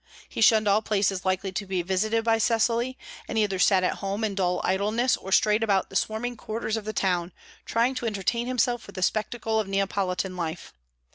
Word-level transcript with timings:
He 0.27 0.41
shunned 0.41 0.67
all 0.67 0.81
places 0.81 1.25
likely 1.25 1.51
to 1.51 1.65
be 1.67 1.83
visited 1.83 2.23
by 2.23 2.39
Cecily, 2.39 2.97
and 3.27 3.37
either 3.37 3.59
sat 3.59 3.83
at 3.83 3.97
home 3.99 4.23
in 4.23 4.33
dull 4.33 4.59
idleness 4.63 5.15
or 5.15 5.31
strayed 5.31 5.61
about 5.61 5.91
the 5.91 5.95
swarming 5.95 6.35
quarters 6.37 6.75
of 6.75 6.85
the 6.85 6.91
town, 6.91 7.31
trying 7.65 7.93
to 7.93 8.07
entertain 8.07 8.47
himself 8.47 8.87
with 8.87 8.95
the 8.95 9.03
spectacle 9.03 9.59
of 9.59 9.67
Neapolitan 9.67 10.35
life. 10.35 10.73